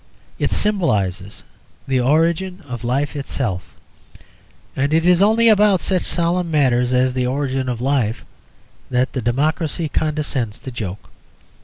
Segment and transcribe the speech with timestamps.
[0.39, 1.43] It symbolises
[1.87, 3.75] the origin of life itself.
[4.75, 8.25] And it is only about such solemn matters as the origin of life
[8.89, 11.11] that the democracy condescends to joke.